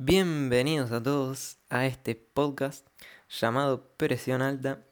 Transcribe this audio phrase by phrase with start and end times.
[0.00, 2.86] Bienvenidos a todos a este podcast
[3.28, 4.84] llamado Presión Alta.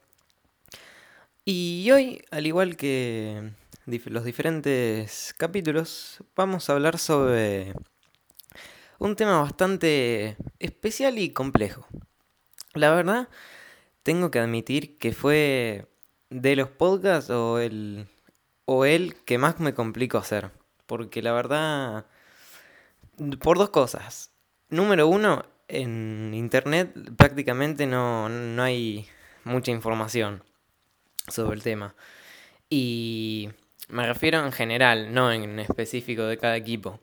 [1.45, 3.53] Y hoy, al igual que
[3.85, 7.73] los diferentes capítulos, vamos a hablar sobre
[8.99, 11.87] un tema bastante especial y complejo.
[12.73, 13.29] La verdad,
[14.03, 15.87] tengo que admitir que fue
[16.29, 18.09] de los podcasts o el,
[18.65, 20.51] o el que más me complicó hacer.
[20.85, 22.07] Porque la verdad,
[23.39, 24.36] por dos cosas
[24.69, 29.07] Número uno, en internet prácticamente no, no hay
[29.43, 30.43] mucha información
[31.27, 31.95] sobre el tema.
[32.69, 33.49] Y
[33.87, 36.99] me refiero en general, no en específico de cada equipo.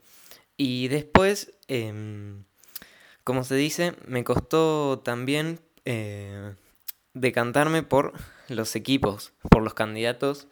[0.57, 2.45] Y después, em,
[3.25, 6.55] como se dice, me costó también eh,
[7.15, 8.13] decantarme por
[8.49, 10.47] los equipos, por los candidatos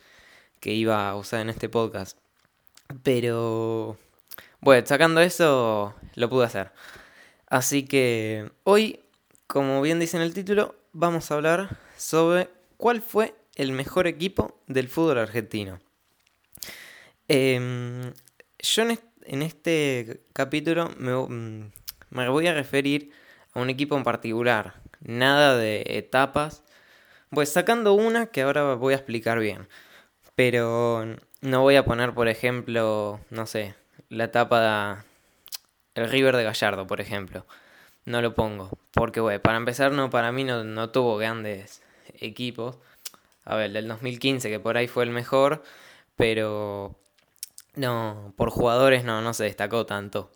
[0.60, 2.18] que iba a usar en este podcast.
[3.02, 3.98] Pero,
[4.60, 6.72] bueno, sacando eso, lo pude hacer.
[7.52, 9.00] Así que hoy,
[9.46, 14.58] como bien dice en el título, vamos a hablar sobre cuál fue el mejor equipo
[14.68, 15.78] del fútbol argentino.
[17.28, 18.14] Em,
[18.58, 21.60] yo en este capítulo mm,
[22.08, 23.10] me, voy a referir
[23.52, 26.64] a un equipo en particular, nada de etapas.
[27.28, 29.68] Voy sacando una que ahora voy a explicar bien.
[30.36, 31.04] Pero
[31.42, 33.74] no voy a poner, por ejemplo, no sé,
[34.08, 35.04] la etapa
[35.94, 37.46] el River de Gallardo, por ejemplo.
[38.04, 38.70] No lo pongo.
[38.92, 41.82] Porque, bueno, para empezar, no, para mí no, no tuvo grandes
[42.20, 42.78] equipos.
[43.44, 45.62] A ver, del 2015, que por ahí fue el mejor.
[46.16, 46.96] Pero
[47.74, 50.30] no, por jugadores no, no se destacó tanto.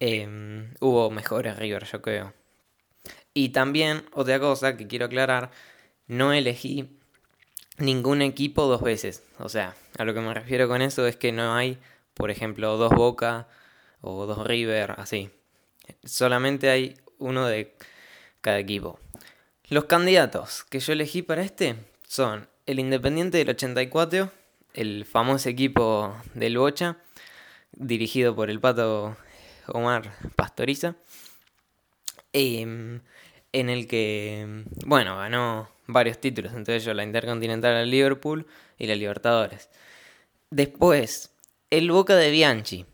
[0.00, 2.34] Em, hubo mejores River, yo creo.
[3.32, 5.50] Y también, otra cosa que quiero aclarar,
[6.06, 6.88] no elegí
[7.78, 9.24] ningún equipo dos veces.
[9.38, 11.78] O sea, a lo que me refiero con eso es que no hay,
[12.14, 13.48] por ejemplo, dos Boca
[14.04, 15.30] o dos River, así.
[16.04, 17.74] Solamente hay uno de
[18.40, 19.00] cada equipo.
[19.68, 24.30] Los candidatos que yo elegí para este son el Independiente del 84,
[24.74, 26.98] el famoso equipo del Bocha,
[27.72, 29.16] dirigido por el pato
[29.68, 30.96] Omar Pastoriza,
[32.32, 33.00] em,
[33.52, 38.46] en el que, bueno, ganó varios títulos, entre ellos la Intercontinental al Liverpool
[38.78, 39.70] y la Libertadores.
[40.50, 41.30] Después,
[41.70, 42.86] el Boca de Bianchi,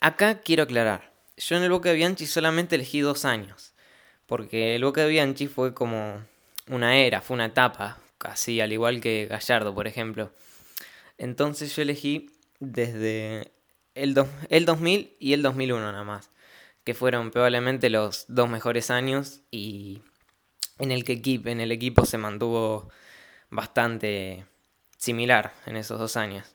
[0.00, 3.74] Acá quiero aclarar, yo en el Boca de Bianchi solamente elegí dos años,
[4.26, 6.22] porque el Boca de Bianchi fue como
[6.68, 10.32] una era, fue una etapa, casi al igual que Gallardo, por ejemplo.
[11.18, 13.52] Entonces yo elegí desde
[13.94, 14.16] el,
[14.48, 16.30] el 2000 y el 2001 nada más,
[16.84, 20.02] que fueron probablemente los dos mejores años y
[20.78, 22.90] en el que en el equipo se mantuvo
[23.50, 24.44] bastante
[24.96, 26.54] similar en esos dos años.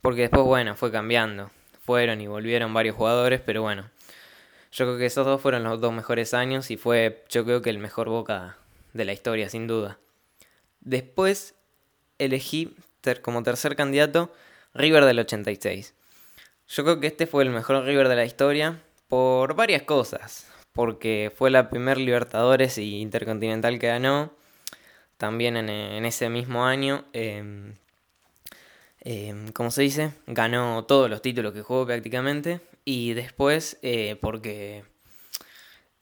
[0.00, 1.50] Porque después, bueno, fue cambiando
[1.84, 3.90] fueron y volvieron varios jugadores, pero bueno,
[4.72, 7.70] yo creo que esos dos fueron los dos mejores años y fue yo creo que
[7.70, 8.56] el mejor Boca
[8.92, 9.98] de la historia, sin duda.
[10.80, 11.54] Después
[12.18, 12.74] elegí
[13.22, 14.32] como tercer candidato
[14.72, 15.94] River del 86.
[16.68, 20.50] Yo creo que este fue el mejor River de la historia por varias cosas.
[20.72, 24.32] Porque fue la primer Libertadores y Intercontinental que ganó.
[25.18, 27.74] También en, ese mismo año em,
[29.04, 32.60] eh, como se dice, ganó todos los títulos que jugó prácticamente.
[32.84, 34.84] Y después, eh, porque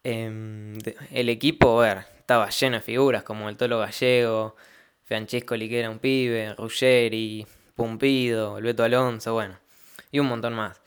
[0.05, 0.79] em,
[1.11, 4.57] el equipo, ver, estaba lleno de figuras como el Tolo Gallego,
[5.05, 9.59] Francesco Liquera, un pibe, Ruggeri, Pumpido, el Beto Alonso, bueno,
[10.11, 10.81] y un montón más.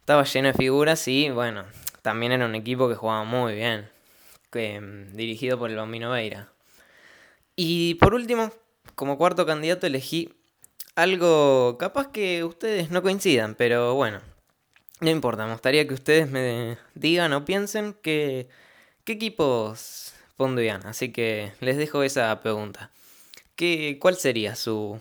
[0.00, 1.64] Estaba lleno de figuras y, bueno,
[2.02, 3.90] también era un equipo que jugaba muy bien,
[4.52, 6.50] em, dirigido por el Bambino Veira.
[7.56, 8.52] Y por último,
[8.94, 10.37] como cuarto candidato elegí
[10.98, 14.20] algo capaz que ustedes no coincidan, pero bueno,
[15.00, 18.48] no importa, me gustaría que ustedes me digan o piensen que,
[19.04, 22.90] qué equipos pondrían, así que les dejo esa pregunta.
[23.54, 24.98] ¿Qué, ¿Cuál sería su,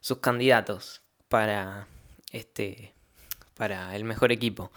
[0.00, 1.86] sus candidatos para
[2.32, 2.92] este
[3.56, 4.70] para el mejor equipo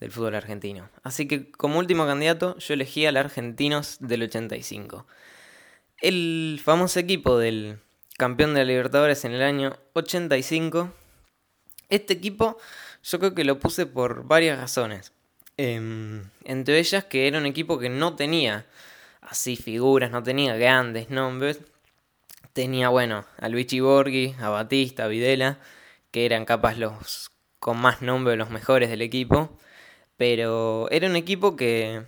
[0.00, 0.90] del fútbol argentino?
[1.04, 5.06] Así que como último candidato yo elegí al Argentinos del 85.
[6.02, 7.78] El famoso equipo del
[8.16, 10.92] campeón de la Libertadores en el año 85.
[11.88, 12.58] Este equipo
[13.02, 15.12] yo creo que lo puse por varias razones.
[15.56, 18.66] Em, entre ellas que era un equipo que no tenía
[19.22, 21.60] así figuras, no tenía grandes nombres.
[22.52, 25.58] Tenía, bueno, a Luigi Borghi, a Batista, a Videla,
[26.10, 29.58] que eran capaz los con más nombre, los mejores del equipo.
[30.16, 32.02] Pero era un equipo que,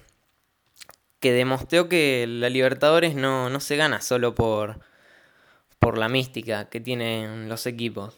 [1.21, 4.81] que demostró que la Libertadores no, no se gana solo por,
[5.79, 8.15] por la mística que tienen los equipos.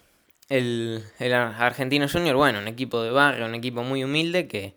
[0.48, 4.74] El, Argentino Junior, bueno, un equipo de barrio, un equipo muy humilde que,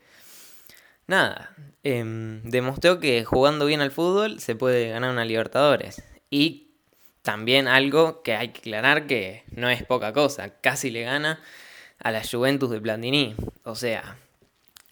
[1.07, 6.03] nada, em, demostró que jugando bien al fútbol se puede ganar una Libertadores.
[6.29, 6.67] Y
[7.23, 11.41] también algo que hay que aclarar que no es poca cosa, casi le gana
[11.99, 13.35] a la Juventus de Platini.
[13.63, 14.17] O sea,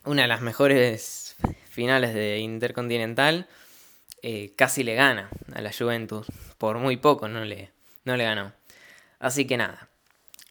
[0.05, 1.35] una de las mejores
[1.69, 3.47] finales de Intercontinental,
[4.23, 6.25] eh, casi le gana a la Juventus.
[6.57, 7.71] Por muy poco no le,
[8.05, 8.53] no le ganó.
[9.19, 9.89] Así que nada.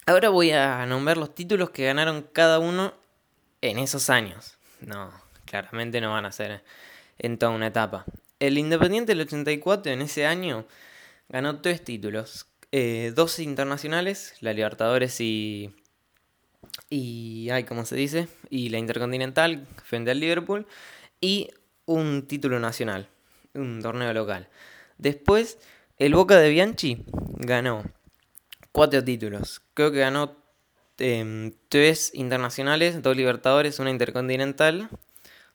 [0.06, 2.94] Ahora voy a nombrar los títulos que ganaron cada uno
[3.61, 4.58] en esos años.
[4.81, 5.12] No,
[5.44, 6.64] claramente no van a ser
[7.19, 8.05] en toda una etapa.
[8.38, 10.67] El Independiente del 84 en ese año
[11.29, 12.47] ganó tres títulos.
[12.73, 15.75] Eh, dos internacionales, la Libertadores y...
[16.88, 17.50] Y...
[17.50, 18.29] Ay, ¿cómo se dice?
[18.49, 20.67] Y la Intercontinental frente al Liverpool.
[21.20, 21.50] Y
[21.85, 23.08] un título nacional,
[23.55, 24.49] un torneo local.
[24.97, 25.58] Después,
[26.00, 27.05] el Boca de Bianchi
[27.37, 27.85] ganó
[28.73, 29.61] cuatro títulos.
[29.75, 30.35] Creo que ganó
[30.97, 34.88] em, tres internacionales, dos Libertadores, una Intercontinental.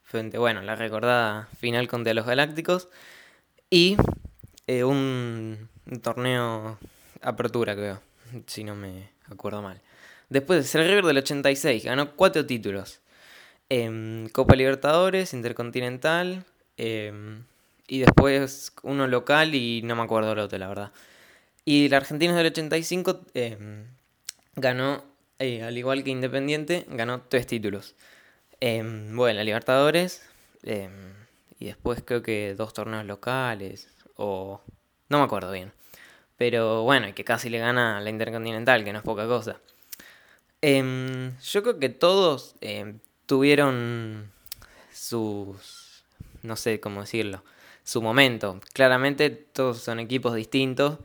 [0.04, 2.88] Frente, bueno, la recordada final contra los Galácticos.
[3.70, 3.96] Y
[4.68, 5.68] eh, un,
[6.00, 6.78] torneo
[7.22, 8.00] apertura, creo,
[8.46, 9.80] si no me acuerdo mal.
[10.28, 13.00] Después, el River del 86 ganó cuatro títulos.
[13.68, 16.44] Em, Copa Libertadores, Intercontinental.
[17.88, 20.92] Em, y después uno local y no me acuerdo el otro, la verdad.
[21.64, 23.86] Y el Argentinos del 85 em,
[24.56, 25.04] ganó,
[25.38, 27.94] eh, al igual que Independiente, ganó tres títulos.
[28.60, 30.22] bueno, la Libertadores.
[31.58, 34.60] y después creo que dos torneos locales o
[35.08, 35.72] no me acuerdo bien.
[36.36, 39.60] Pero bueno, y que casi le gana la Intercontinental, que no es poca cosa.
[40.62, 44.30] Em, yo creo que todos em, tuvieron
[44.92, 46.04] sus,
[46.42, 47.42] no sé cómo decirlo,
[47.86, 48.60] su momento.
[48.72, 50.98] Claramente todos son equipos distintos,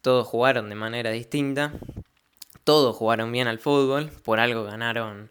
[0.00, 1.72] todos jugaron de manera distinta,
[2.62, 5.30] todos jugaron bien al fútbol, por algo ganaron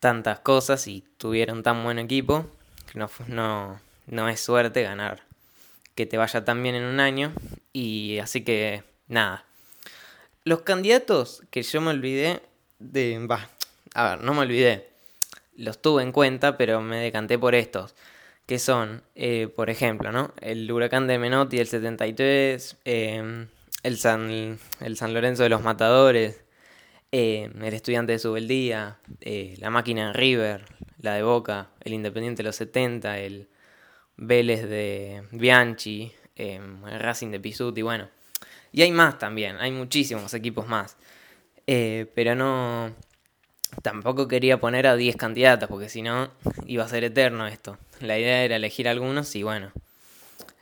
[0.00, 2.46] tantas cosas y tuvieron tan buen equipo.
[2.92, 5.22] No, no, no es suerte ganar
[5.94, 7.32] que te vaya tan bien en un año.
[7.72, 9.46] Y así que, nada.
[10.44, 12.42] Los candidatos que yo me olvidé
[12.78, 13.26] de...
[13.26, 13.48] Va,
[13.94, 14.90] a ver, no me olvidé.
[15.56, 17.94] Los tuve en cuenta, pero me decanté por estos.
[18.46, 20.34] Que son, eh, por ejemplo, ¿no?
[20.40, 23.48] El huracán de Menotti del 73, em,
[23.82, 26.44] el, San, el San Lorenzo de los Matadores,
[27.10, 30.64] em, el Estudiante de Subeldía, eh, la Máquina de River,
[31.00, 33.48] la de Boca, el Independiente de los 70, el
[34.16, 36.60] Vélez de Bianchi, eh,
[36.98, 38.08] Racing de Pisuti, bueno.
[38.72, 40.96] Y hay más también, hay muchísimos equipos más.
[41.66, 42.94] Eh, pero no.
[43.82, 46.30] Tampoco quería poner a 10 candidatos, porque si no,
[46.66, 47.76] iba a ser eterno esto.
[48.06, 49.72] La idea era elegir algunos y bueno.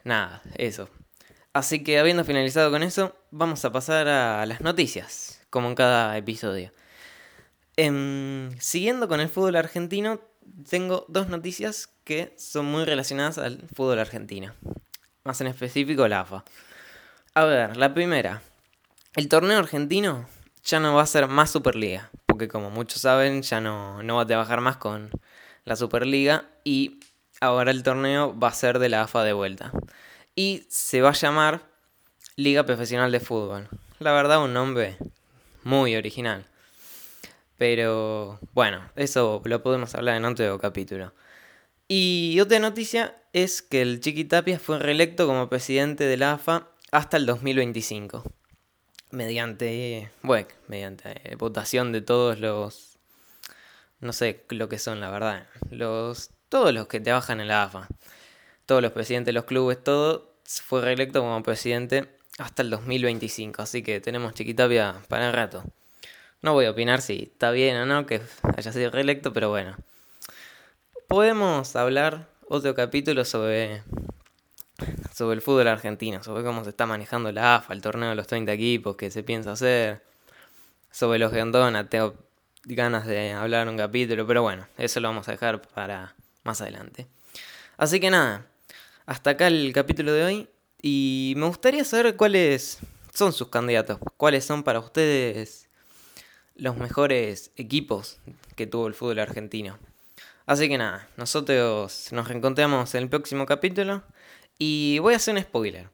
[0.04, 0.88] Nada, eso.
[1.52, 6.16] Así que habiendo finalizado con eso, vamos a pasar a las noticias, como en cada
[6.16, 6.72] episodio.
[7.76, 10.20] Em, siguiendo con el fútbol argentino,
[10.68, 14.54] tengo dos noticias que son muy relacionadas al fútbol argentino.
[15.24, 16.44] Más en específico la AFA.
[17.34, 18.42] A ver, la primera.
[19.14, 20.26] El torneo argentino
[20.64, 22.10] ya no va a ser más Superliga.
[22.26, 25.10] Porque como muchos saben, ya no, no va a trabajar más con
[25.64, 26.46] la Superliga.
[26.64, 27.00] Y
[27.42, 29.72] ahora el torneo va a ser de la AFA de vuelta.
[30.34, 31.62] Y se va a llamar
[32.36, 33.68] Liga Profesional de Fútbol.
[33.98, 34.96] La verdad, un nombre
[35.64, 36.46] muy original.
[37.58, 41.12] Pero bueno, eso lo podemos hablar en otro capítulo.
[41.88, 46.68] Y otra noticia es que el Chiqui Tapia fue reelecto como presidente de la AFA
[46.92, 48.22] hasta el 2025.
[49.10, 52.98] Mediante, bueno, mediante eh, votación de todos los,
[54.00, 57.88] no sé lo que son la verdad, los, todos los que trabajan en la AFA,
[58.66, 63.62] todos los presidentes de los clubes, todo, fue reelecto como presidente hasta el 2025.
[63.62, 65.64] Así que tenemos Chiquitapia para el rato.
[66.42, 68.20] No voy a opinar si está bien o no que
[68.54, 69.78] haya sido reelecto, pero bueno.
[71.08, 73.82] Podemos hablar otro capítulo sobre,
[75.14, 78.26] sobre el fútbol argentino, sobre cómo se está manejando la AFA, el torneo de los
[78.26, 80.02] 30 equipos, que se piensa hacer,
[80.90, 82.14] sobre los Grandona, tengo
[82.64, 87.06] ganas de hablar un capítulo, pero bueno, eso lo vamos a dejar para más adelante.
[87.76, 88.46] Así que nada,
[89.06, 90.48] hasta acá el capítulo de hoy
[90.80, 92.78] y me gustaría saber cuáles
[93.12, 95.68] son sus candidatos, cuáles son para ustedes
[96.54, 98.18] los mejores equipos
[98.56, 99.78] que tuvo el fútbol argentino.
[100.46, 104.02] Así que nada, nosotros nos reencontramos en el próximo capítulo
[104.58, 105.88] y voy a hacer un spoiler.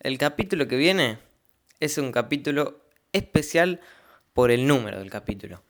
[0.00, 1.18] El capítulo que viene
[1.80, 2.80] es un capítulo
[3.12, 3.80] especial
[4.32, 5.62] por el número del capítulo.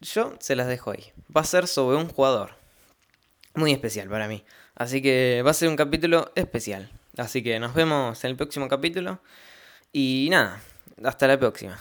[0.00, 1.12] Yo se las dejo ahí.
[1.34, 2.59] Va a ser sobre un jugador.
[3.54, 4.44] Muy especial para mí.
[4.74, 6.90] Así que va a ser un capítulo especial.
[7.16, 9.20] Así que nos vemos en el próximo capítulo.
[9.92, 10.60] Y nada,
[11.02, 11.78] hasta la próxima.